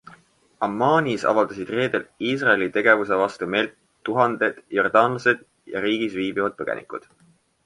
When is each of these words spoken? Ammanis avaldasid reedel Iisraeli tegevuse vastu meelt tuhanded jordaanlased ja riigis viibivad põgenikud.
Ammanis 0.67 1.25
avaldasid 1.31 1.73
reedel 1.75 2.07
Iisraeli 2.29 2.69
tegevuse 2.77 3.19
vastu 3.25 3.51
meelt 3.57 3.77
tuhanded 4.11 4.59
jordaanlased 4.79 5.45
ja 5.75 5.85
riigis 5.87 6.19
viibivad 6.23 6.59
põgenikud. 6.65 7.07